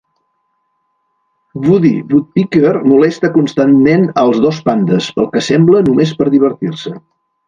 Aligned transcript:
Woody 1.65 1.91
Woodpecker 2.13 2.71
molesta 2.93 3.29
constantment 3.35 4.07
als 4.21 4.39
dos 4.47 4.63
pandes, 4.71 5.11
pel 5.19 5.29
que 5.37 5.43
sembla 5.49 5.83
només 5.91 6.15
per 6.23 6.29
divertir-se. 6.37 6.95